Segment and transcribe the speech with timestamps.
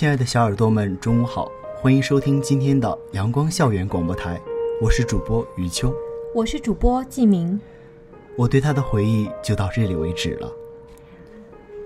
[0.00, 4.40] 亲爱的小耳朵们，中午好，欢迎收听今天的阳光校园广播台，
[4.80, 5.94] 我是主播余秋，
[6.34, 7.60] 我是主播季明。
[8.34, 10.50] 我对他的回忆就到这里为止了。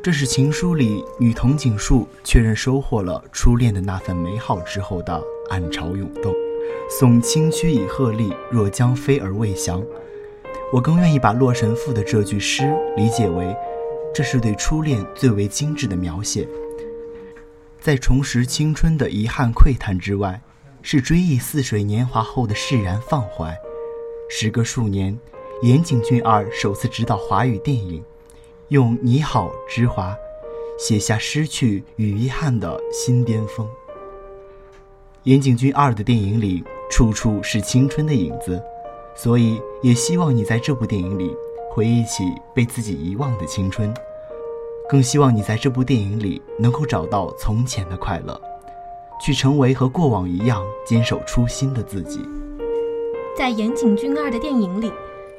[0.00, 5.20] 这是情书里女藤井树确认收获了初恋的那份美好之后的
[5.50, 6.32] 暗潮涌动。
[6.88, 9.82] 送清曲以鹤唳，若将飞而未翔。
[10.72, 13.52] 我更愿意把洛神赋的这句诗理解为，
[14.14, 16.46] 这是对初恋最为精致的描写。
[17.84, 20.40] 在重拾青春的遗憾喟叹之外，
[20.80, 23.54] 是追忆似水年华后的释然放怀。
[24.30, 25.14] 时隔数年，
[25.60, 28.02] 岩井俊二首次执导华语电影，
[28.68, 30.16] 用“你好，之华”
[30.80, 33.68] 写下失去与遗憾的新巅峰。
[35.24, 38.62] 岩井俊二的电影里，处处是青春的影子，
[39.14, 41.30] 所以也希望你在这部电影里
[41.70, 43.92] 回忆起被自己遗忘的青春。
[44.88, 48.38] 更希望你在这部电影里能够找到从前的快乐，
[49.20, 52.20] 去成为和过往一样坚守初心的自己。
[53.36, 54.92] 在岩井俊二的电影里，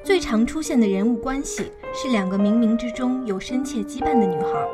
[0.03, 4.67] 最常出现的人物关系是两个冥冥之中有深切羁绊的女孩：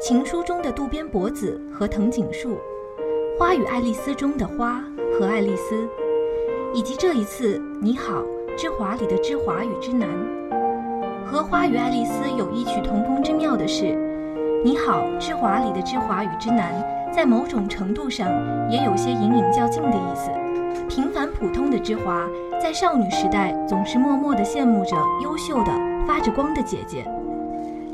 [0.00, 2.54] 情书中的渡边博子和藤井树，
[3.38, 4.82] 《花与爱丽丝》中的花
[5.18, 5.86] 和爱丽丝，
[6.74, 8.24] 以及这一次《你好，
[8.56, 10.08] 之华》里的之华与之南。
[11.32, 13.84] 和《花与爱丽丝》有异曲同工之妙的是，
[14.62, 16.70] 《你好，之华》里的之华与之南，
[17.10, 18.28] 在某种程度上
[18.70, 20.30] 也有些隐隐较劲的意思。
[20.90, 22.28] 平凡普通的之华，
[22.60, 25.72] 在少女时代总是默默地羡慕着优秀的、
[26.06, 27.02] 发着光的姐姐。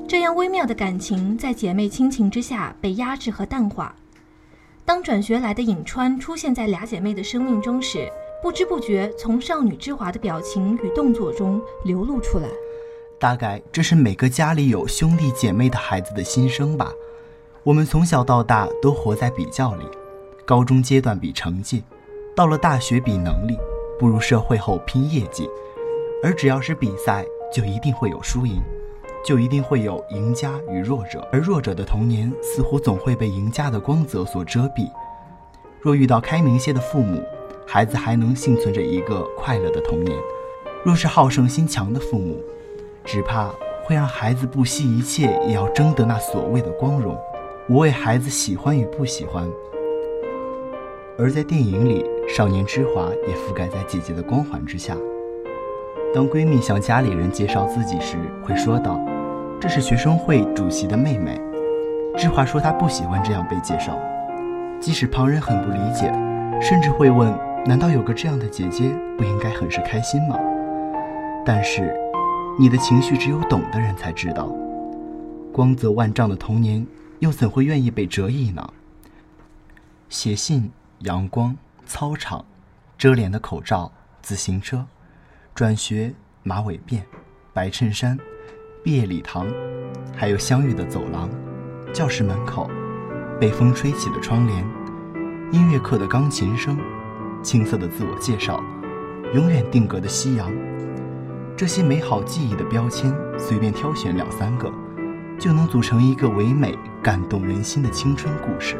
[0.08, 3.94] 这样微妙的感情，在姐妹亲情之下被压制和淡化。
[4.84, 8.10] 当转学来的颍川出现在俩姐妹的生命中时，
[8.42, 12.48] 不知不觉从少女之华的表情与动作中流露出来。
[13.20, 16.92] 大概这是每个家里有兄弟姐妹的孩子的心声吧。
[17.64, 19.84] 我们从小到大都活在比较里，
[20.46, 21.82] 高中阶段比成绩，
[22.36, 23.58] 到了大学比能力，
[23.98, 25.48] 步入社会后拼业绩。
[26.22, 28.62] 而只要是比赛，就一定会有输赢，
[29.24, 31.26] 就一定会有赢家与弱者。
[31.32, 34.88] 而弱者的童年似乎总会被赢家的光泽所遮蔽。
[35.80, 37.20] 若遇到开明些的父母，
[37.66, 40.16] 孩子还能幸存着一个快乐的童年；
[40.84, 42.40] 若是好胜心强的父母，
[43.08, 43.48] 只怕
[43.82, 47.16] 会让孩子不惜一切也要争得那所谓的光荣，
[47.66, 49.48] 无畏孩子喜欢与不喜欢。
[51.18, 54.94] 而在电影里，少年之华也覆盖在姐姐的光环之下。
[56.14, 59.00] 当闺蜜向家里人介绍自己时，会说道
[59.58, 61.40] ：“这是学生会主席的妹妹。”
[62.14, 63.98] 之华说她不喜欢这样被介绍，
[64.78, 66.12] 即使旁人很不理解，
[66.60, 70.38] 甚至会问：“难道有个这样的姐姐不应该很是开心吗？”
[71.42, 71.90] 但是。
[72.60, 74.52] 你的情绪只有懂的人才知道，
[75.52, 76.84] 光泽万丈的童年
[77.20, 78.68] 又怎会愿意被折翼呢？
[80.08, 80.68] 写信、
[81.00, 82.44] 阳光、操场、
[82.98, 84.84] 遮脸的口罩、自行车、
[85.54, 87.02] 转学、马尾辫、
[87.52, 88.18] 白衬衫、
[88.82, 89.46] 毕业礼堂，
[90.16, 91.30] 还有相遇的走廊、
[91.94, 92.68] 教室门口、
[93.38, 94.66] 被风吹起的窗帘、
[95.52, 96.76] 音乐课的钢琴声、
[97.40, 98.60] 青涩的自我介绍、
[99.32, 100.52] 永远定格的夕阳。
[101.58, 104.72] 这些美好记忆的标签，随便挑选两三个，
[105.40, 108.76] 就能组成一个唯美、感动人心的青春故事。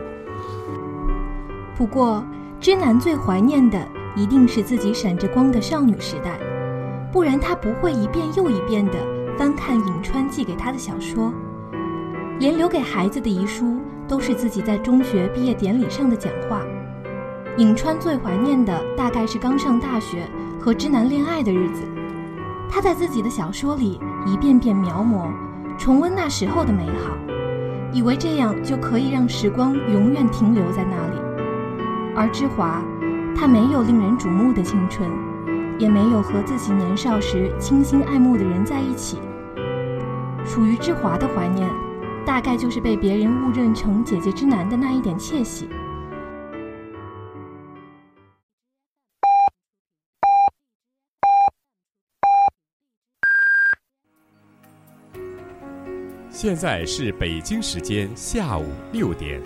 [1.74, 2.24] 不过，
[2.60, 3.84] 知南最怀念的
[4.14, 6.38] 一定是自己闪着光的少女时代，
[7.10, 8.92] 不然他不会一遍又一遍地
[9.36, 11.34] 翻看颍川寄给他的小说，
[12.38, 16.62] 连留给孩子的遗书都是自己在中学毕业典礼上的讲话。
[17.56, 20.22] 颍川最怀念的大概是刚上大学
[20.60, 21.82] 和知南恋爱的日子。
[22.70, 25.28] 他在自己的小说里一遍遍描摹、
[25.78, 27.16] 重温那时候的美好，
[27.92, 31.18] 以为这样就可以让时光永远停留在那里。
[32.14, 32.82] 而之华，
[33.34, 35.08] 他没有令人瞩目的青春，
[35.78, 39.18] 也没有和自己年少时倾心爱慕的人在一起。
[40.44, 41.68] 属于之华的怀念，
[42.24, 45.68] 大概就是被别人误认成姐姐之男的那一点窃喜。
[56.40, 59.42] 现在是北京时间下午六点，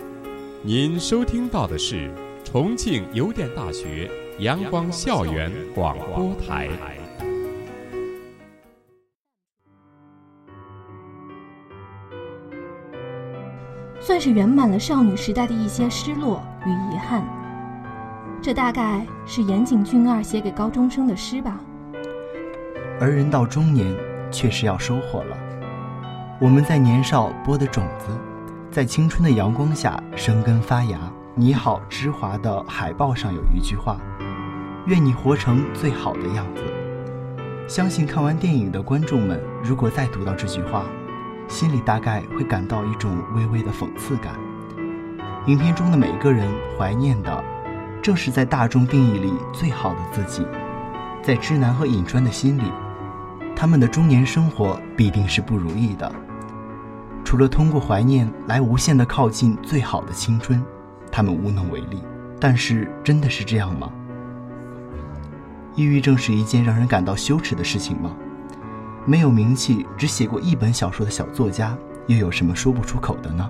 [0.61, 2.13] 您收听到的是
[2.43, 4.07] 重庆邮电大学
[4.37, 6.69] 阳光校园广播台。
[13.99, 17.27] 算是圆满了少女时代的一些失落与遗憾。
[18.39, 21.59] 这大概是岩井俊二写给高中生的诗吧。
[22.99, 23.91] 而人到中年，
[24.29, 25.52] 确实要收获了。
[26.43, 28.07] 我们在年少播的种子，
[28.69, 30.99] 在青春的阳光下生根发芽。
[31.35, 33.97] 你好，之华的海报上有一句话
[34.85, 36.61] ：“愿你活成最好的样子。”
[37.65, 40.83] 相信看完电影的观众们，如果再读到这句话，
[41.47, 44.33] 心里大概会感到一种微微的讽刺感。
[45.47, 46.45] 影片中的每个人
[46.77, 47.41] 怀念的，
[48.01, 50.45] 正是在大众定义里最好的自己。
[51.21, 52.69] 在知南和尹川的心里，
[53.55, 56.13] 他们的中年生活必定是不如意的。
[57.23, 60.63] 除了通过怀念来无限的靠近最好的青春，
[61.11, 62.01] 他们无能为力。
[62.39, 63.89] 但是，真的是这样吗？
[65.75, 68.13] 抑郁症是一件让人感到羞耻的事情吗？
[69.05, 71.77] 没有名气，只写过一本小说的小作家，
[72.07, 73.49] 又有什么说不出口的呢？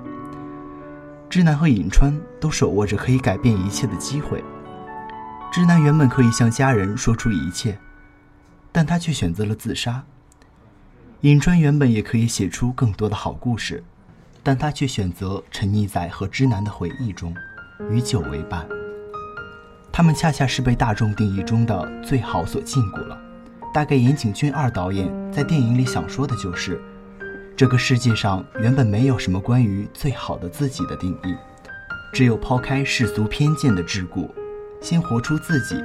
[1.29, 4.43] 知南和尹川都手握着可以改变一切的机会。
[5.51, 7.77] 知南原本可以向家人说出一切，
[8.71, 10.03] 但他却选择了自杀。
[11.23, 13.81] 尹川原本也可以写出更多的好故事，
[14.43, 17.33] 但他却选择沉溺在和知南的回忆中，
[17.89, 18.67] 与酒为伴。
[19.89, 23.17] 他们恰恰是被大众定义中的最好所禁锢了。
[23.73, 26.77] 大概岩井俊二导演在电影里想说的就是，
[27.55, 31.33] 这个世界上原本没有什么关于最好的自己的定义，
[32.11, 34.29] 只有抛开世俗偏见的桎梏，
[34.81, 35.81] 先活出自己，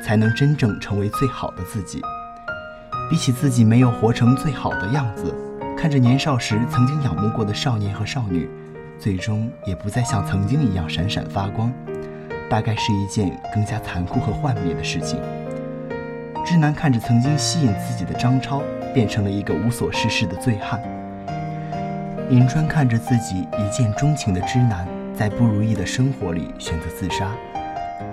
[0.00, 2.00] 才能真正成为最好的自己。
[3.08, 5.34] 比起自己没有活成最好的样子，
[5.76, 8.48] 看着年少时曾经仰慕过的少年和少女，
[8.98, 11.72] 最终也不再像曾经一样闪闪发光。
[12.48, 15.20] 大概是一件更加残酷和幻灭的事情。
[16.44, 18.62] 知南看着曾经吸引自己的张超
[18.94, 20.80] 变成了一个无所事事的醉汉，
[22.30, 27.32] 银川看着自己一见钟情的知南在不如意的生活里选择自杀，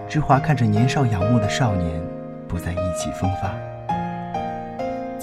[0.09, 2.01] 之华看着年少仰慕的少年
[2.47, 3.72] 不再意气风发。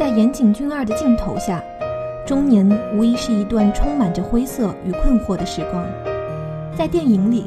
[0.01, 1.63] 在岩井俊二的镜头下，
[2.25, 2.67] 中年
[2.97, 5.85] 无疑是一段充满着灰色与困惑的时光。
[6.75, 7.47] 在电影里。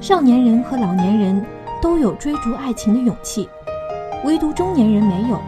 [0.00, 1.46] 少年人和老年人
[1.80, 3.48] 都有追逐爱情的勇气，
[4.24, 5.38] 唯独中年人没有。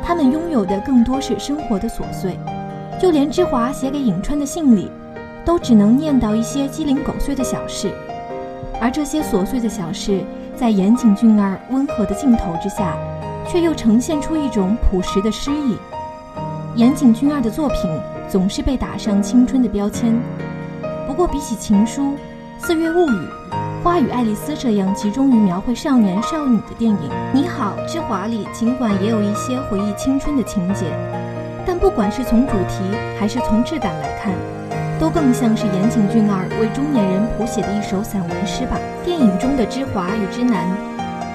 [0.00, 2.38] 他们拥有的更多是生活的琐碎，
[3.00, 4.88] 就连芝华写给颍川的信里，
[5.44, 7.90] 都只能念叨一些鸡零狗碎的小事。
[8.80, 10.20] 而这些琐碎的小事，
[10.54, 12.96] 在岩井俊二温和的镜头之下，
[13.48, 15.76] 却又呈现出一种朴实的诗意。
[16.74, 17.78] 岩井俊二的作品
[18.28, 20.14] 总是被打上青春的标签，
[21.06, 22.02] 不过比起《情书》
[22.58, 23.12] 《四月物语》。
[23.82, 26.98] 《花与爱丽丝》这样集中于描绘少年少女的电影，
[27.32, 30.84] 《你好，之华》里尽管也有一些回忆青春的情节，
[31.66, 32.76] 但不管是从主题
[33.18, 34.34] 还是从质感来看，
[35.00, 38.76] 都更像是岩井俊二为中年人谱写的一首散文诗吧。
[39.02, 40.68] 电影中的之华与之南，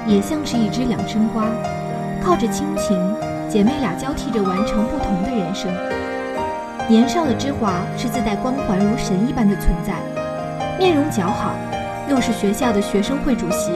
[0.05, 1.47] 也像是一支两生花，
[2.25, 2.97] 靠着亲情，
[3.47, 5.71] 姐妹俩交替着完成不同的人生。
[6.89, 9.93] 年少的之华是自带光环如神一般的存在，
[10.79, 11.53] 面容姣好。
[12.09, 13.71] 又是学校的学生会主席，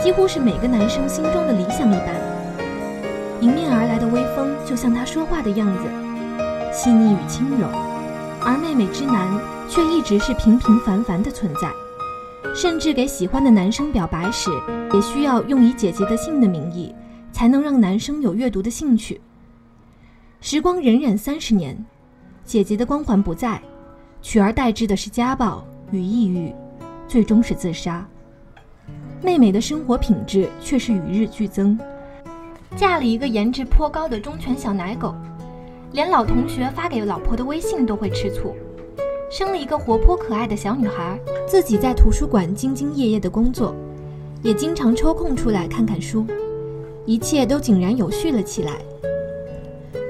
[0.00, 2.14] 几乎是每个男生心中的理想一般。
[3.40, 5.82] 迎面而来的微风，就像他说话的样子，
[6.72, 7.66] 细腻与轻柔。
[8.40, 9.28] 而妹妹之南
[9.68, 11.68] 却一直是平平凡凡的存在，
[12.54, 14.48] 甚至给喜欢的男生表白时，
[14.92, 16.94] 也需要用以姐姐的姓的名义，
[17.34, 19.20] 才能让男生有阅读的兴趣。
[20.40, 21.76] 时光荏苒三十年，
[22.44, 23.60] 姐姐的光环不在，
[24.22, 26.54] 取而代之的是家暴与抑郁。
[27.08, 28.06] 最终是自杀。
[29.20, 31.78] 妹妹的生活品质却是与日俱增，
[32.76, 35.14] 嫁了一个颜值颇高的忠犬小奶狗，
[35.92, 38.54] 连老同学发给老婆的微信都会吃醋。
[39.30, 43.74] 生了一个活泼可爱的小女孩，自己在图书馆兢兢业业的工作，
[44.42, 46.24] 也经常抽空出来看看书，
[47.06, 48.78] 一切都井然有序了起来。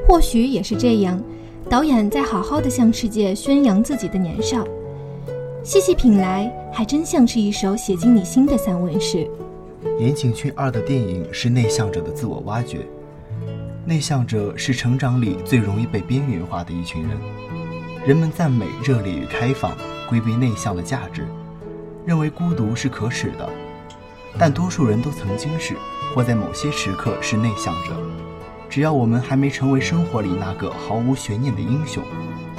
[0.07, 1.23] 或许也是这样，
[1.69, 4.67] 导演在好好的向世界宣扬自己的年少。
[5.63, 9.27] 细细品来，还真像是一首写进你心的散文诗。
[9.99, 12.87] 岩井俊二的电影是内向者的自我挖掘，
[13.87, 17.19] 内向者是成长里最容易被边缘化的一群人。
[18.07, 19.75] 人们赞美热烈与开放，
[20.09, 21.27] 规避内向的价值，
[22.05, 23.49] 认为孤独是可耻的。
[24.39, 25.75] 但多数人都曾经是，
[26.15, 27.91] 或在某些时刻是内向者，
[28.71, 32.05] 只要我们还没成为生活里那个毫无悬念的英雄，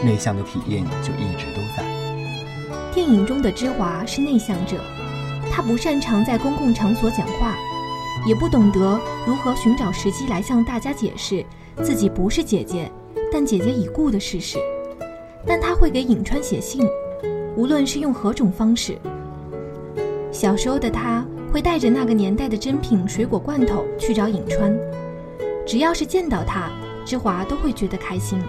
[0.03, 1.85] 内向的体验就一直都在。
[2.93, 4.77] 电影中的芝华是内向者，
[5.49, 7.55] 他不擅长在公共场所讲话，
[8.27, 11.45] 也不懂得如何寻找时机来向大家解释
[11.81, 12.91] 自己不是姐姐，
[13.31, 14.59] 但姐姐已故的事实。
[15.47, 16.85] 但他会给颍川写信，
[17.55, 18.97] 无论是用何种方式。
[20.31, 24.77] 小时候的他会带着那个年代的珍品水果罐头去找颍川，
[25.65, 26.69] 只要是见到他，
[27.05, 28.43] 芝华都会觉得开心。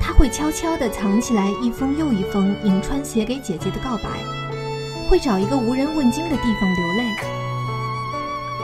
[0.00, 4.08] 他会悄悄地藏起来一封又一封颍川写给姐姐的告白，
[5.10, 7.04] 会找一个无人问津的地方流泪。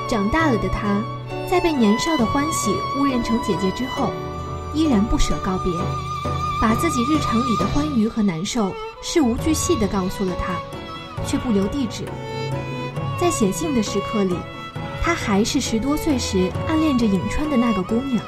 [0.09, 1.03] 长大了的他，
[1.47, 4.11] 在被年少的欢喜误认成姐姐之后，
[4.73, 5.71] 依然不舍告别，
[6.59, 10.55] 把自己日常里的欢愉和难受事无巨细地告诉了他，
[11.27, 12.05] 却不留地址。
[13.21, 14.35] 在写信的时刻里，
[15.03, 18.23] 他还是十多岁时暗恋着颍川的那个姑娘，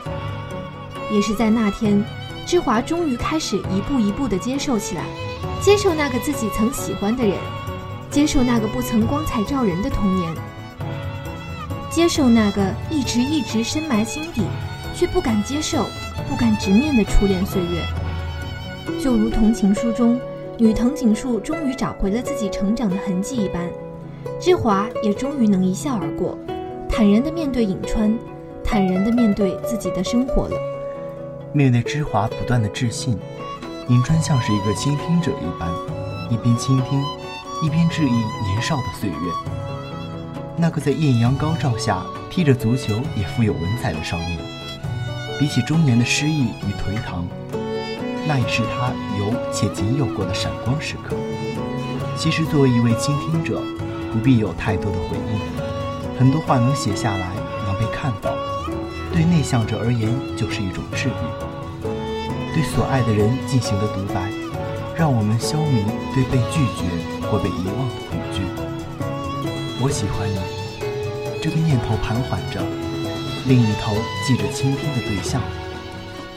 [1.11, 2.05] 也是在那天。
[2.47, 5.05] 芝华终于开始一步一步地接受起来，
[5.63, 7.37] 接受那个自己曾喜欢的人，
[8.11, 10.35] 接受那个不曾光彩照人的童年，
[11.89, 14.43] 接受那个一直一直深埋心底
[14.97, 15.87] 却不敢接受、
[16.29, 17.85] 不敢直面的初恋岁月。
[19.01, 20.19] 就如同情书中
[20.59, 23.71] 女藤井树终于找回了自己成长的痕迹一般，
[24.41, 26.37] 芝华也终于能一笑而过，
[26.89, 28.19] 坦然地面对颍川，
[28.65, 30.57] 坦然地面对自己的生活了。
[31.53, 33.19] 面对芝华不断的致信，
[33.89, 35.69] 颍川像是一个倾听者一般，
[36.31, 37.03] 一边倾听，
[37.63, 39.17] 一边质疑年少的岁月。
[40.57, 44.39] 那个在艳阳高照下踢着足球也富有文采的少年，
[45.39, 47.27] 比起中年的失意与颓唐，
[48.29, 51.17] 那也是他有且仅有过的闪光时刻。
[52.17, 53.63] 其实，作为一位倾听者，
[54.13, 57.33] 不必有太多的回应，很多话能写下来，
[57.67, 58.31] 能被看到。
[59.13, 61.13] 对内向者而言，就是一种治愈。
[62.53, 64.31] 对所爱的人进行的独白，
[64.97, 66.85] 让我们消弭对被拒绝
[67.27, 68.43] 或被遗忘的恐惧。
[69.81, 70.39] 我喜欢你，
[71.41, 72.61] 这个念头盘桓着，
[73.47, 73.95] 另一头
[74.27, 75.41] 记着倾听的对象，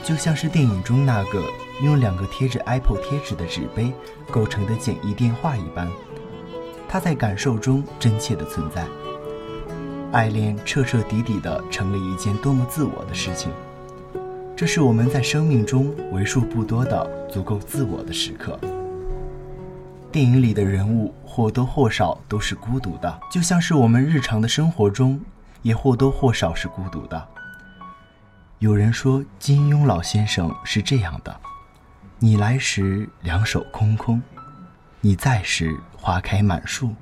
[0.03, 1.44] 就像是电影中那个
[1.82, 3.92] 用两个贴着 Apple 贴纸的纸杯
[4.32, 5.89] 构成的简易电话一般，
[6.94, 8.86] 他在感受中真切的存在。
[10.12, 13.52] 爱恋彻彻底底的成了一件多么自我的事情，
[14.56, 18.60] 这是我们在生命中为数不多的足够自我的时刻。
[20.12, 25.20] 电影里的人物或多或少都是孤独的，就像是我们日常的生活中
[25.64, 27.28] 也或多或少是孤独的。
[28.60, 31.36] 有人说金庸老先生是这样的：
[32.20, 34.22] 你来时两手空空，
[35.06, 36.96] 你在时花开满树，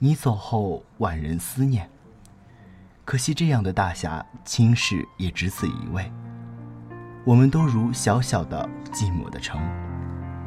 [0.00, 1.88] 你走后万人思念。
[3.04, 6.10] 可惜，这样的大侠轻视也只此一位。
[7.24, 9.60] 我们都如小小的寂寞的城，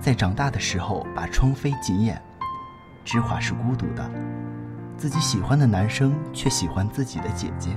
[0.01, 2.21] 在长大的时候把窗扉紧掩。
[3.05, 4.11] 芝华是孤独的，
[4.97, 7.69] 自己喜欢的男生却喜欢自己的姐姐。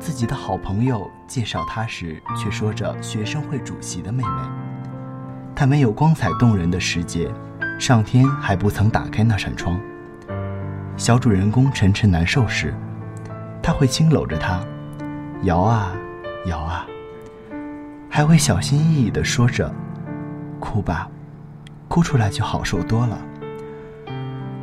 [0.00, 4.42] 自己的好朋友介绍他时，却说着学生会主席的妹妹。
[5.54, 7.30] 他没有光彩动人的时节，
[7.78, 9.80] 上天还不曾打开那扇窗。
[10.96, 12.74] 小主人公晨晨难受时。
[13.62, 14.60] 他会轻搂着她，
[15.42, 15.92] 摇啊，
[16.46, 16.86] 摇啊，
[18.08, 19.70] 还会小心翼翼地说着
[20.58, 21.06] ：“哭吧，
[21.86, 23.18] 哭出来就好受多了。”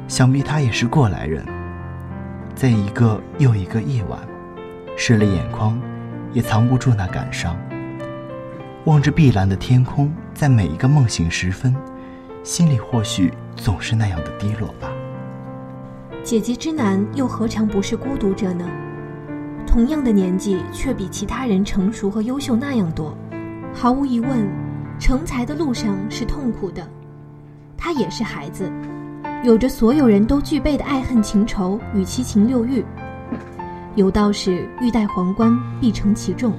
[0.10, 1.45] 想必他也是过来人，
[2.55, 4.19] 在一个又一个夜晚，
[4.98, 5.79] 湿了眼眶，
[6.34, 7.55] 也藏不住那感伤。
[8.86, 11.75] 望着碧蓝的天空，在每一个梦醒时分，
[12.46, 14.88] 心里或许总是那样的低落吧。
[16.24, 18.64] 姐姐之男又何尝不是孤独者呢？
[19.66, 23.18] 同样的年纪，却比其他人成熟和优秀那样多。
[23.74, 24.48] 毫无疑问，
[25.00, 26.88] 成才的路上是痛苦的。
[27.75, 28.72] 他也是孩子，
[29.44, 32.86] 有着所有人都具备的爱恨情仇与七情六欲。
[33.96, 36.54] 有道是欲戴皇冠，必承其重。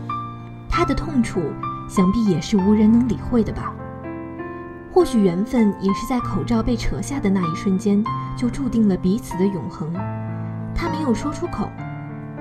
[0.69, 1.41] 他的痛楚，
[1.89, 3.73] 想必也是无人能理会的吧。
[4.97, 8.03] 或许缘分也是在口罩被扯下的那一瞬间，
[8.35, 9.93] 就注定了彼此的永恒。
[10.75, 11.69] 他没有说出口。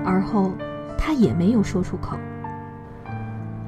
[0.02, 0.52] 而后，
[0.96, 2.16] 他也没有说出口。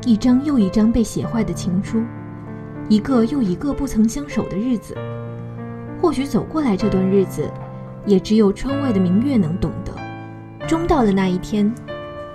[0.07, 2.03] 一张又一张被写坏的情书，
[2.89, 4.97] 一个又一个不曾相守的日子。
[6.01, 7.47] 或许走过来这段日子，
[8.07, 9.93] 也只有窗外的明月能懂得。
[10.67, 11.71] 终到了那一天，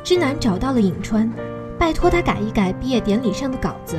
[0.03, 1.27] 知南找到了颍川，
[1.79, 3.97] 拜托他改一改毕业典礼上的稿子。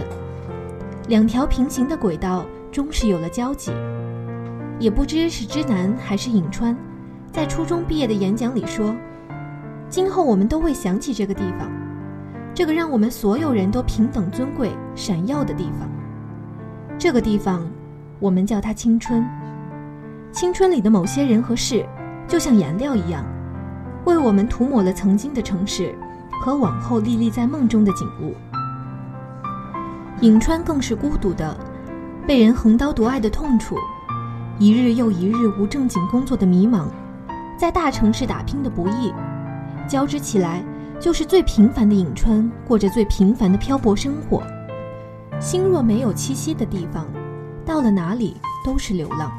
[1.06, 3.70] 两条平行的轨道终是有了交集。
[4.78, 6.74] 也不知是之南还是颍川，
[7.30, 8.94] 在初中毕业的演讲里说。
[9.88, 11.70] 今后我们都会想起这个地方，
[12.54, 15.88] 这个让我们所有人都平等尊贵、闪耀的地方。
[16.98, 17.70] 这个地方，
[18.18, 19.24] 我们叫它青春。
[20.32, 21.84] 青春里的某些人和事，
[22.26, 23.24] 就像颜料一样，
[24.06, 25.94] 为我们涂抹了曾经的城市
[26.40, 28.34] 和往后历历在梦中的景物。
[30.20, 31.56] 颍川更是孤独的，
[32.26, 33.76] 被人横刀夺爱的痛楚，
[34.58, 36.86] 一日又一日无正经工作的迷茫，
[37.58, 39.12] 在大城市打拼的不易，
[39.88, 40.64] 交织起来，
[41.00, 44.42] 就是最平凡的颍川过着最平凡的漂泊生活。
[45.40, 47.06] 心若没有栖息的地方，
[47.66, 49.30] 到了哪里都是流浪。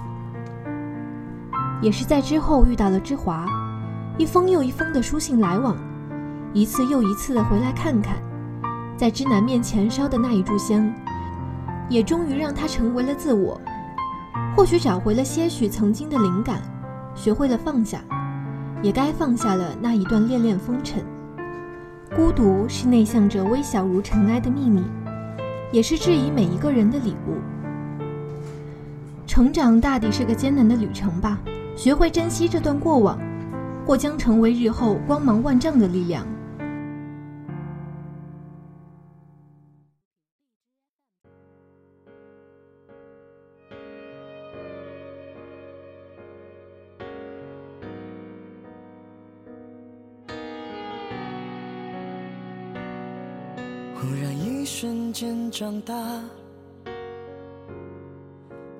[1.81, 3.47] 也是在之后遇到了芝华，
[4.17, 5.75] 一封又一封的书信来往，
[6.53, 8.17] 一次又一次的回来看看，
[8.97, 10.91] 在知南面前烧的那一炷香，
[11.89, 13.59] 也终于让他成为了自我，
[14.55, 16.61] 或许找回了些许曾经的灵感，
[17.13, 18.01] 学会了放下，
[18.81, 21.03] 也该放下了那一段恋恋风尘。
[22.15, 24.81] 孤独是内向者微小如尘埃的秘密，
[25.71, 27.35] 也是质疑每一个人的礼物。
[29.27, 31.37] 成长大抵是个艰难的旅程吧。
[31.75, 33.19] 学会珍惜这段过往，
[33.85, 36.25] 或将成为日后光芒万丈的力量。
[53.95, 55.93] 忽然一瞬间长大。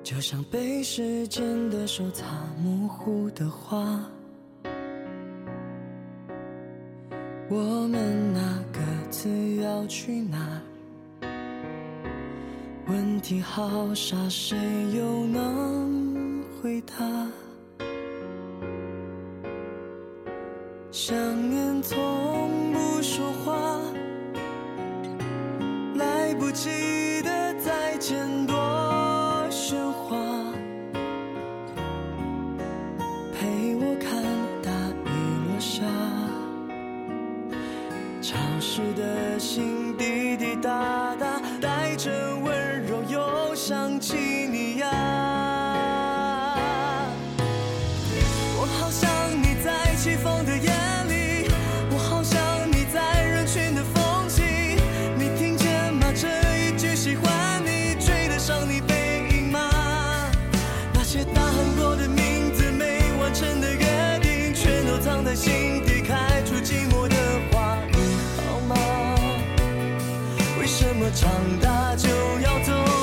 [0.02, 2.24] 就像被时间的手擦
[2.62, 4.00] 模糊的画，
[7.48, 8.78] 我们那各
[9.10, 10.62] 自要去哪？
[12.86, 14.56] 问题好傻，谁
[14.94, 16.94] 又能回答？
[20.92, 21.16] 想
[21.50, 21.98] 念从
[65.36, 67.14] 心底开出寂寞的
[67.52, 67.76] 花，
[68.48, 68.74] 好吗？
[70.58, 72.08] 为什么长大就
[72.40, 72.95] 要走？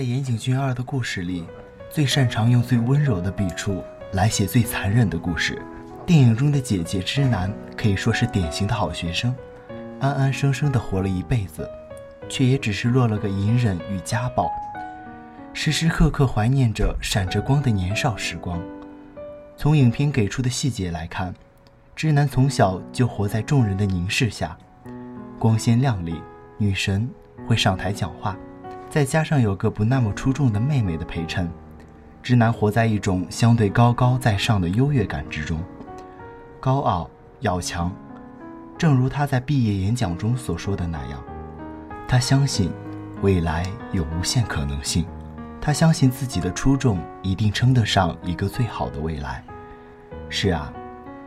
[0.00, 1.44] 在岩井俊二的故事里，
[1.90, 3.84] 最擅长用最温柔的笔触
[4.14, 5.60] 来写最残忍的故事。
[6.06, 9.36] 电影中的姐姐之南可以说是典型的好学生，
[10.00, 11.68] 安安生生的活了一辈子，
[12.30, 14.50] 却也只是落了个隐忍与家暴，
[15.52, 18.58] 时时刻刻怀念着闪着光的年少时光。
[19.54, 21.34] 从影片给出的细节来看，
[21.94, 24.56] 之南从小就活在众人的凝视下，
[25.38, 26.22] 光鲜亮丽，
[26.56, 27.06] 女神
[27.46, 28.34] 会上台讲话，
[28.90, 31.48] 再加上有个不那么出众的妹妹的陪衬，
[32.24, 35.60] 直男活在一种相对高高在上的优越感之中，
[36.58, 37.90] 高傲要强。
[38.76, 41.22] 正如他在毕业演讲中所说的那样，
[42.08, 42.72] 他相信
[43.22, 45.06] 未来有无限可能性，
[45.60, 49.44] 他相信自己的出众一定称得上一个最好的未来。
[50.28, 50.72] 是啊，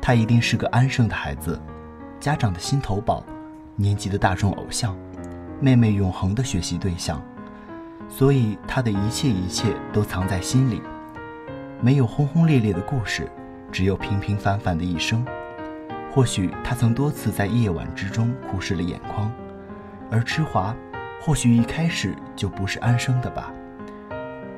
[0.01, 1.57] 他一定是个安生的孩子，
[2.19, 3.23] 家长的心头宝，
[3.77, 4.93] 年级的大众偶像，
[5.61, 7.21] 妹妹永恒的学习对象，
[8.09, 10.81] 所以他的一切一切都藏在心里，
[11.81, 13.29] 没有轰轰烈烈的故事，
[13.71, 15.25] 只有平平凡凡的一生。
[16.11, 19.31] 或许他曾多次在夜晚之中哭湿了眼眶，
[20.11, 20.75] 而之华，
[21.19, 23.51] 或许一开始就不是安生的吧。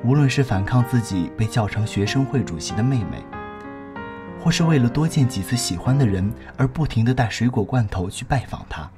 [0.04, 3.24] 无论是反抗自己被叫成学生会主席的妹妹。
[4.38, 8.88] 或是为了多见几次喜欢的人而不停地带水果罐头去拜访他，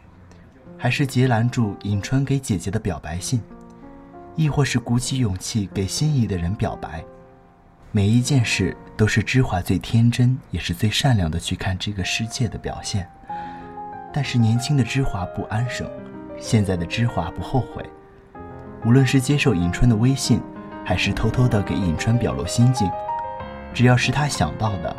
[0.77, 3.41] 还是截拦住尹川给姐姐的表白信，
[4.39, 7.05] 亦或是鼓起勇气给心仪的人表白，
[7.91, 13.11] 每一件事都是芝华最天真也是最善良的去看这个世界的表现。
[14.13, 15.91] 但是年轻的芝华不安生，
[16.39, 17.85] 现在的芝华不后悔，
[18.87, 20.41] 无论是接受尹川的微信，
[20.85, 22.89] 还是偷偷的给尹川表露心境，
[23.75, 24.97] 只要是他想到的。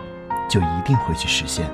[0.50, 1.70] 就一定会去实现。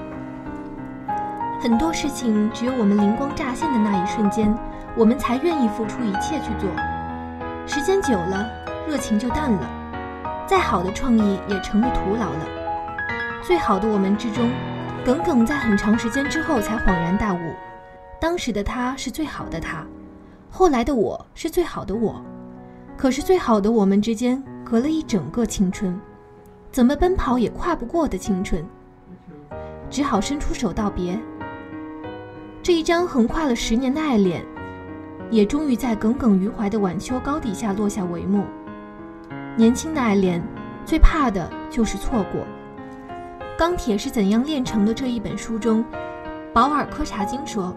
[1.62, 4.54] 很多事情，只有我们灵光乍现的那一瞬间，
[4.98, 6.70] 我们才愿意付出一切去做。
[7.68, 8.48] 时间久了，
[8.88, 9.68] 热情就淡了，
[10.48, 13.42] 再好的创意也成了徒劳了。
[13.42, 14.52] 最好的我们之中，
[15.04, 17.40] 耿耿在很长时间之后才恍然大悟：
[18.22, 19.84] 当时的他是最好的他，
[20.52, 22.24] 后来的我是最好的我。
[22.96, 26.00] 可是最好的我们之间，隔了一整个青春。
[26.72, 28.64] 怎么奔跑也跨不过的青春，
[29.90, 31.20] 只好伸出手道别。
[32.62, 34.46] 这一张横跨了十年的爱恋，
[35.32, 38.46] 也终于在耿耿于怀的晚秋高底下落下帷幕。
[39.56, 40.42] 年轻的爱恋，
[40.86, 42.42] 最怕的就是错过。
[43.58, 45.84] 《钢铁是怎样炼成的》这一本书中，
[46.54, 47.74] 保尔柯察金说：“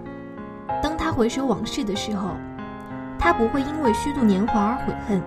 [0.82, 2.36] 当他回首往事的时候，
[3.18, 5.22] 他不会因为虚度年华而悔恨，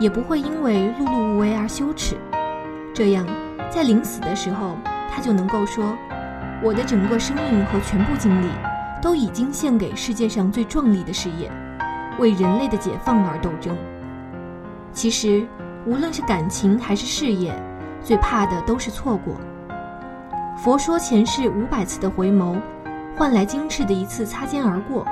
[0.00, 2.16] 也不会因为碌碌无为而羞耻。”
[2.94, 3.26] 这样，
[3.70, 4.76] 在临死的时候，
[5.10, 5.84] 他就能够说
[6.64, 8.46] ：“我的整个生命和全部精力，
[9.04, 11.52] 都已经献给世界上最壮丽的事业，
[12.18, 13.76] 为人类的解放而斗争。”
[14.94, 15.46] 其实，
[15.84, 17.54] 无论是感情还是事业，
[18.02, 19.34] 最怕的都是错过。
[20.56, 22.58] 佛说前世五百次的回眸，
[23.14, 25.04] 换来今世的一次擦肩而过；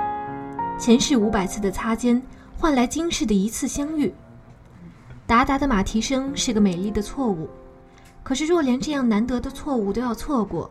[0.79, 2.19] 前世五百次的擦肩，
[2.57, 4.11] 换来今世的一次相遇。
[5.27, 7.47] 达达的马蹄声是个美丽的错误。
[8.23, 10.67] 可是，若连这样难得的错误都要错过，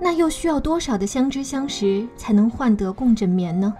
[0.00, 3.72] 那又需要多少的相知相识才能换得共枕眠呢？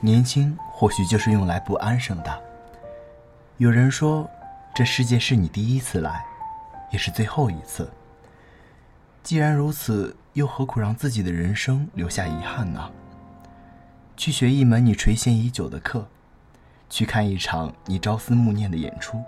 [0.00, 2.42] 年轻或许就是用来不安生的。
[3.56, 4.28] 有人说，
[4.74, 6.24] 这世界是你第一次来，
[6.92, 7.90] 也是最后一次。
[9.24, 12.88] 既然如此，又何苦让自己的人生留下遗憾呢？
[14.16, 16.06] 去学一门你垂涎已久的课，
[16.88, 19.20] 去看一场你朝思暮念的演出。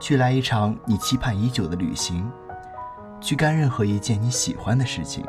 [0.00, 2.30] 去来一场你期盼已久的旅行，
[3.20, 5.24] 去干任何一件你喜欢的事情，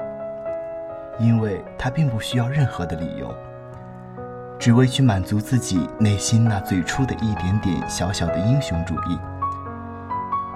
[1.19, 3.33] 因为它并不需要任何的理由，
[4.59, 9.17] 只为去满足自己内心那最初的一点点小小的英雄主义。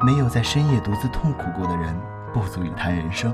[0.05, 1.95] 没有在深夜独自痛苦过的人，
[2.33, 3.31] 不足以谈人生；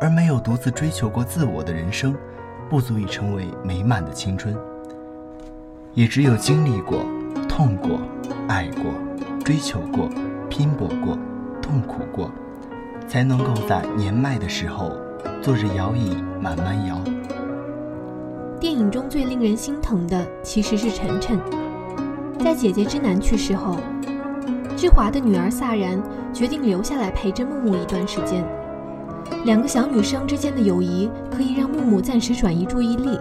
[0.00, 2.14] 而没有独自追求过自我的人生，
[2.68, 4.56] 不足以成为美满的青春。
[5.94, 7.04] 也只有经历过、
[7.48, 8.00] 痛过、
[8.48, 8.92] 爱过。
[9.44, 10.08] 追求过，
[10.48, 11.18] 拼搏过，
[11.60, 12.30] 痛苦过，
[13.08, 14.92] 才能够在年迈的时候，
[15.40, 16.98] 坐着摇椅慢慢摇。
[18.58, 21.38] 电影中最令人心疼的其实是晨晨，
[22.38, 23.76] 在姐姐之南去世后，
[24.76, 26.00] 志华的女儿萨然
[26.32, 28.44] 决定留下来陪着木木一段时间。
[29.44, 33.18] 两个小女生之间的友谊可以让木木暂时转移注意力，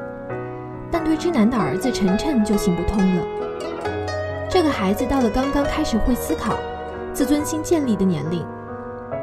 [0.91, 3.25] 但对之南的儿子晨晨就行不通了。
[4.49, 6.55] 这个孩子到了刚刚开始会思考、
[7.13, 8.45] 自尊心建立的年龄，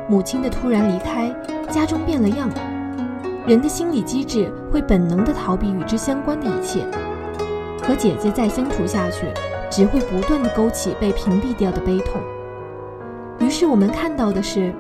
[0.09, 1.31] 母亲的突然离开，
[1.71, 2.49] 家中变了样，
[3.47, 6.87] 人的心理机制会本能地逃避与之相关的一切。
[7.83, 9.27] 和姐姐再相处下去，
[9.71, 12.21] 只会不断的勾起被屏蔽掉的悲痛。
[13.39, 14.75] 于是我们看到的是，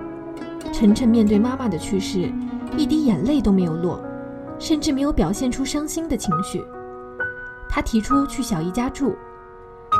[0.72, 2.32] 晨晨面对妈妈的去世，
[2.74, 4.00] 一滴眼泪都没有落，
[4.58, 6.64] 甚至没有表现出伤心的情绪。
[7.68, 9.14] 他提出去小姨家住，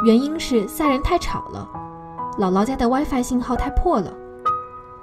[0.07, 1.69] 原因是仨人太吵了，
[2.39, 4.11] 姥姥家的 WiFi 信号太破了。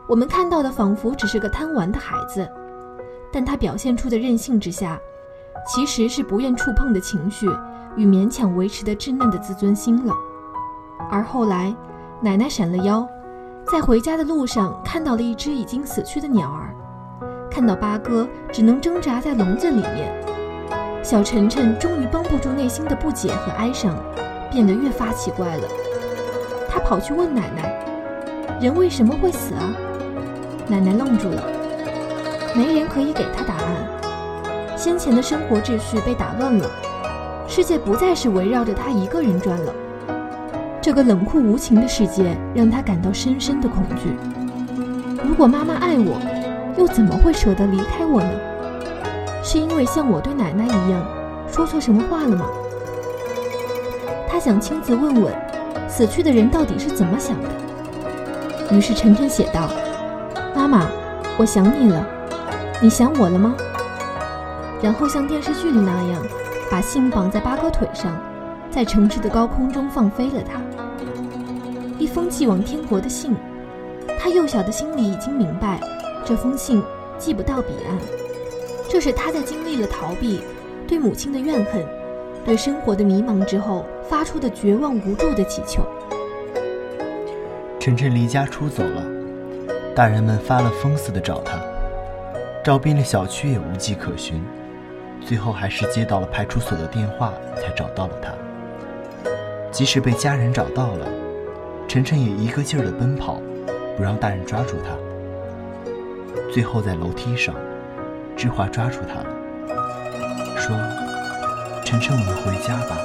[0.08, 2.48] 我们看到的仿佛只是个贪玩的孩子，
[3.32, 5.00] 但他表现出的任性之下，
[5.68, 7.48] 其实是不愿触碰的情绪
[7.96, 10.14] 与勉强维持的稚嫩的自尊心了。
[11.10, 11.76] 而后来，
[12.22, 13.08] 奶奶闪了腰，
[13.66, 16.74] 在回家的路上看到了一只已经死去的鸟儿，
[17.50, 20.14] 看到八哥只能挣扎在笼子里面，
[21.04, 23.96] 小晨晨终于绷不住内心的不解和哀伤，
[24.52, 25.68] 变得越发奇怪了。
[26.70, 29.74] 他跑去问奶奶：“人为什么会死啊？”
[30.68, 31.44] 奶奶愣住了，
[32.56, 34.76] 没人可以给她答案。
[34.76, 36.68] 先前的生活秩序被打乱了，
[37.48, 39.74] 世界不再是围绕着她一个人转了。
[40.82, 44.18] 这个冷酷无情的世界让她感到深深的恐惧。
[45.24, 46.20] 如果妈妈爱我，
[46.78, 48.32] 又怎么会舍得离开我呢？
[49.44, 51.06] 是因为像我对奶奶一样，
[51.48, 52.46] 说错什么话了吗？
[54.28, 55.34] 她想亲自问问，
[55.88, 57.50] 死去的人到底是怎么想的。
[58.76, 59.70] 于是晨晨写道。
[60.68, 60.90] 妈妈，
[61.38, 62.04] 我想你了，
[62.82, 63.56] 你想我了吗？
[64.82, 66.26] 然后像电视剧里那样，
[66.72, 68.20] 把信绑在八哥腿上，
[68.72, 70.60] 在城市的高空中放飞了它。
[72.00, 73.36] 一封寄往天国的信，
[74.20, 75.80] 他幼小的心里已经明白，
[76.26, 76.82] 这封信
[77.20, 77.96] 寄不到彼岸。
[78.90, 80.42] 这是他在经历了逃避、
[80.88, 81.86] 对母亲的怨恨、
[82.44, 85.86] 对生活的迷茫之后发出的绝望无助的祈求。
[87.80, 89.15] 晨晨离家出走了。
[89.96, 91.58] 大人们发了疯似的找他，
[92.62, 94.44] 找遍了小区也无迹可寻，
[95.26, 98.34] 最后还是接到了派出所的电话才找到了他。
[99.72, 101.08] 即使被家人找到了，
[101.88, 103.40] 晨晨也一个劲儿的奔跑，
[103.96, 104.92] 不让大人抓住他。
[106.52, 107.56] 最后在楼梯上，
[108.36, 109.26] 志华抓住他了，
[110.58, 110.76] 说
[111.86, 112.98] ：“晨晨，我们回家吧。”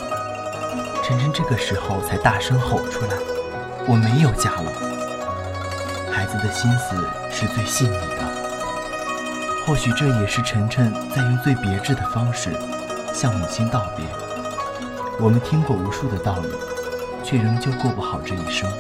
[1.05, 3.13] 晨晨这个时候才大声吼出来
[3.87, 4.73] ：“我没有家了。”
[6.31, 6.95] 子的心思
[7.29, 12.51] 是最细腻的，或许这也是晨晨在用最别致的方式
[13.13, 14.07] 向母亲道别。
[15.19, 16.49] 我们听过无数的道理，
[17.25, 18.71] 却仍旧过不好这一生。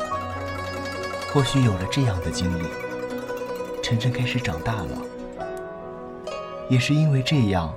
[1.32, 2.62] 或许有了这样的经历，
[3.82, 4.96] 晨晨开始长大了，
[6.68, 7.74] 也是因为这样，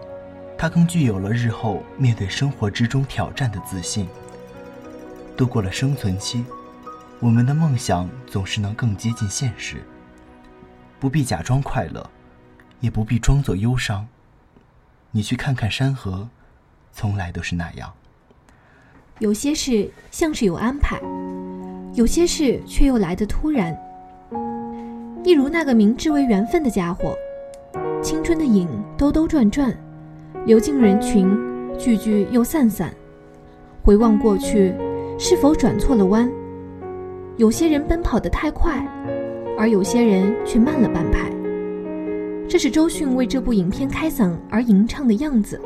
[0.56, 4.08] 他更具有了日后面对生活之中挑战的自信。
[5.36, 6.46] 度过了生存期。
[7.24, 9.78] 我们的梦想总是能更接近现实，
[11.00, 12.06] 不必假装快乐，
[12.82, 14.06] 也不必装作忧伤。
[15.10, 16.28] 你去看看山河，
[16.92, 17.94] 从来都是那样。
[19.20, 21.00] 有些事像是有安排，
[21.94, 23.74] 有些事却又来得突然。
[25.24, 27.16] 一如那个明知为缘分的家伙，
[28.02, 29.74] 青春的影兜兜转转，
[30.46, 31.26] 流进人群，
[31.80, 32.94] 聚聚又散散。
[33.82, 34.76] 回望过去，
[35.18, 36.30] 是否转错了弯？
[37.36, 38.88] 有些人奔跑得太快，
[39.58, 41.32] 而有些人却慢了半拍。
[42.48, 45.60] 这是周迅为这部影片开嗓而吟唱的样子，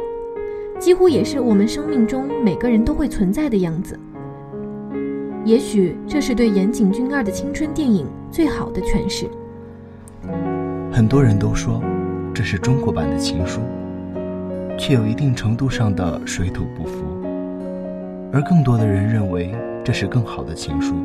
[0.80, 4.00] 几乎也是我们生命中每个人都会存在的样子。
[5.44, 9.28] 也许这是对岩井俊二的青春电影最好的诠释。
[10.90, 11.82] 很多人都说
[12.34, 13.60] 这是中国版的情书，
[14.80, 17.04] 却有一定程度上的水土不服，
[18.32, 19.54] 而更多的人认为
[19.84, 20.96] 这是更好的情书。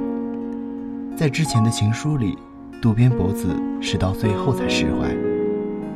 [1.15, 2.37] 在之前的情书里，
[2.81, 5.15] 渡边博子是到最后才释怀，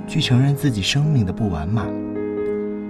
[0.07, 1.87] 去承认自己生命的不完满；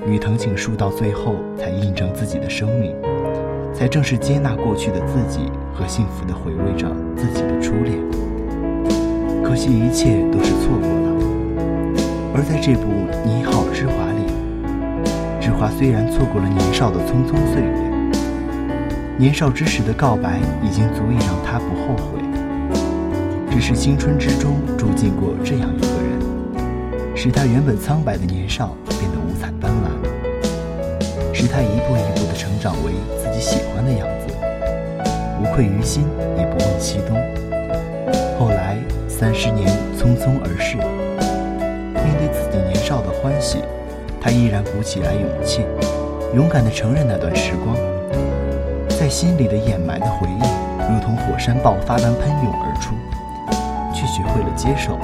[0.06, 2.92] 与藤井树到最后才印证自己的生命，
[3.72, 7.96] 才正式接纳过去的自己和幸福的回味着自己的初恋。
[9.42, 11.16] 可惜一切都是错过了。
[12.34, 12.82] 而在这部
[13.24, 17.86] 《你好，之华》里，之华虽然错过了年少的匆匆岁月。
[19.18, 22.15] 年少之时的告白已经足以让他不后悔，
[23.58, 34.34] 只是青春之中住进过这样一个人，使他原本苍白的年少变得五彩斑斓，使他一步一步的成长为自己喜欢的样子，
[35.40, 36.04] 无愧于心，
[36.36, 37.16] 也不问西东。
[38.38, 38.76] 后来
[39.08, 39.66] 三十年
[39.96, 43.60] 匆匆而逝，面对自己年少的欢喜，
[44.20, 45.62] 他依然鼓起来勇气，
[46.34, 47.74] 勇敢地承认那段时光。
[49.00, 52.94] 在心里的掩埋的回忆，如同火山爆发般喷涌而出，
[54.16, 54.98] 学会了接受。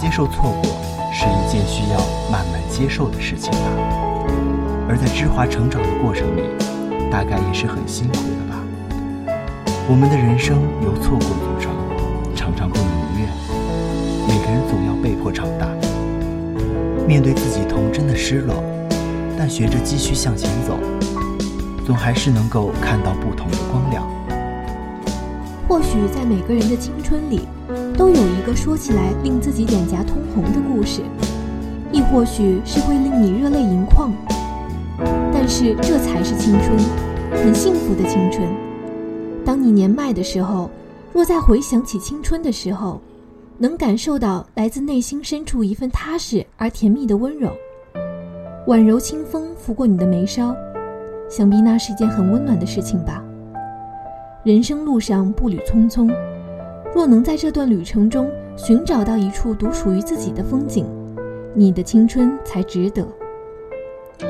[0.00, 0.64] 接受错过
[1.12, 1.98] 是一件需要
[2.32, 3.70] 慢慢接受的事情吧。
[4.88, 6.42] 而在芝华成长的过程里，
[7.12, 8.58] 大概也是很辛苦的吧。
[9.88, 11.70] 我们的人生由错过组成，
[12.34, 13.28] 常常不能如愿。
[14.26, 15.68] 每个人总要被迫长大，
[17.06, 18.64] 面对自己童真的失落，
[19.38, 20.76] 但学着继续向前走，
[21.86, 24.04] 总还是能够看到不同的光亮。
[25.68, 27.46] 或许在每个人的青春里，
[27.96, 31.02] 都有一个说起来令自己脸颊通红的故事，
[31.92, 34.12] 亦或许是会令你热泪盈眶。
[35.32, 36.78] 但是这才是青春，
[37.42, 38.48] 很幸福的青春。
[39.44, 40.70] 当你年迈的时候，
[41.12, 43.00] 若再回想起青春的时候，
[43.58, 47.50] 能感受到来自内心深处一份踏实而甜蜜的温柔，
[48.66, 50.54] 婉柔清风拂过你的眉梢，
[51.28, 53.22] 想必那是一件很温暖的事情吧。
[54.44, 56.12] 人生路上步履匆匆，
[56.94, 60.86] 若能在这段旅程中寻找到一处独属于自己的风景，
[61.54, 63.06] 你的青春才值得。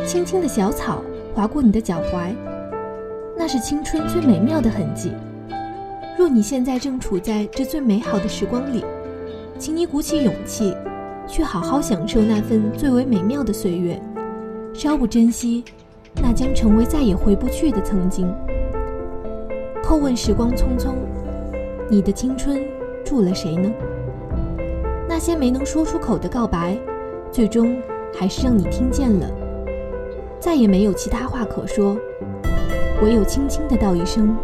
[0.07, 1.03] 轻轻的小草
[1.35, 2.33] 划过你的脚踝，
[3.37, 5.13] 那是青春最美妙的痕迹。
[6.17, 8.85] 若你现在正处在这最美好的时光里，
[9.59, 10.75] 请你鼓起勇气，
[11.27, 14.01] 去好好享受那份最为美妙的岁月。
[14.73, 15.65] 稍不珍惜，
[16.23, 18.33] 那将成为再也回不去的曾经。
[19.83, 20.95] 叩问时光匆匆，
[21.93, 22.59] 你的青春
[23.05, 23.71] 住了谁呢？
[25.07, 26.75] 那些没能说出口的告白，
[27.31, 27.77] 最终
[28.19, 29.31] 还是让你听见了。
[30.41, 31.95] 再也没有其他话可说，
[33.03, 34.35] 唯有轻轻的道一声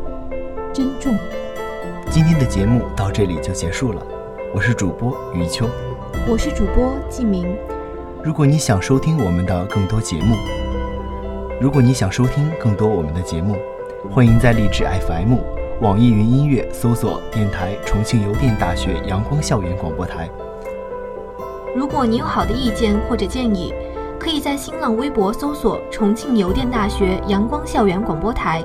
[0.74, 1.16] 珍重。
[2.10, 4.06] 今天的节目到这里就结束了，
[4.54, 5.66] 我是主播余秋，
[6.28, 7.56] 我是主播季明。
[8.22, 10.36] 如果你想收听我们的更多节目，
[11.58, 13.56] 如果你想收听更多我们的节目。
[14.10, 15.34] 欢迎在荔枝 FM、
[15.80, 20.28] 网易云音乐搜索电台重庆邮电大学阳光校园广播台。
[21.76, 23.72] 如果你有好的意见或者建议，
[24.18, 28.60] 可以在新浪微博搜索重庆邮电大学阳光校园广播台，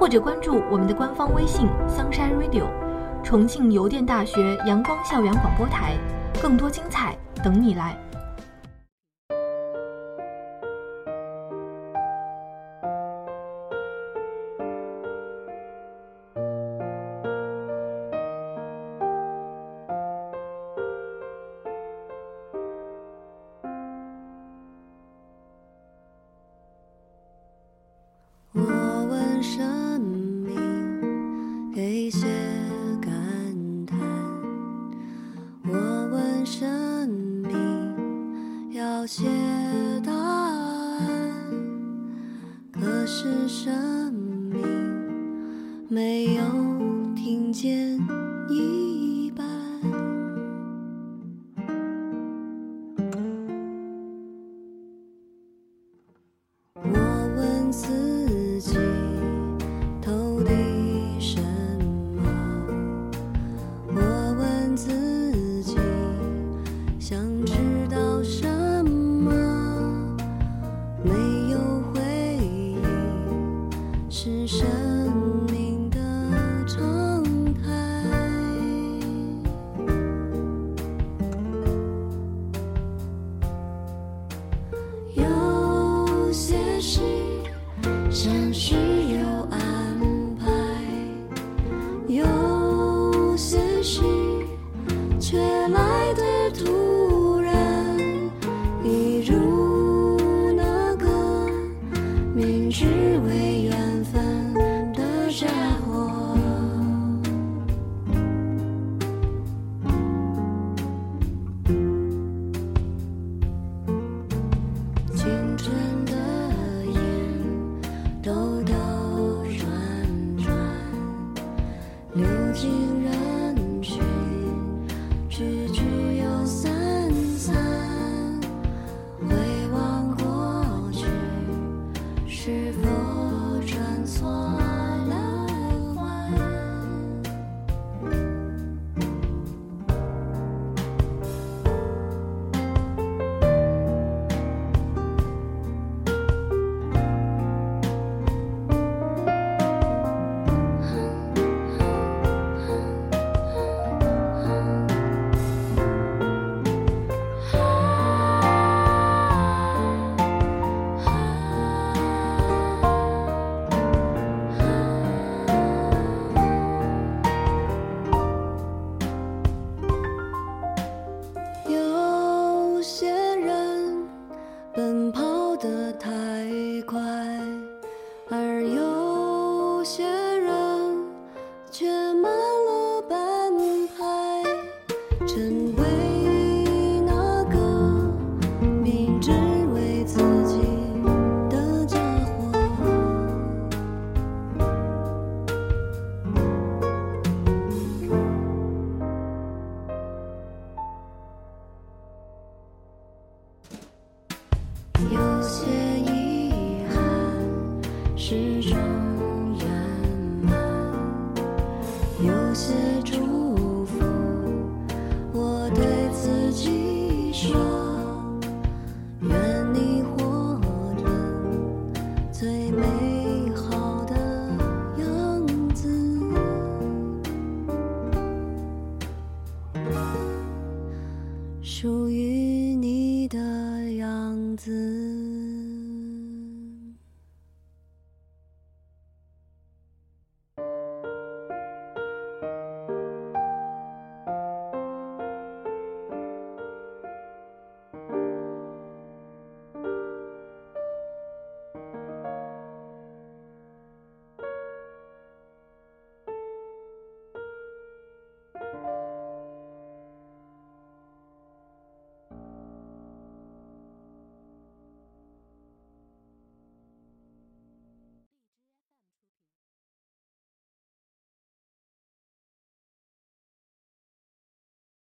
[0.00, 2.64] 或者关注我们的官方微信 Sunshine Radio，
[3.22, 5.92] 重庆邮电大学阳光校园广播台，
[6.42, 7.96] 更多精彩等你来。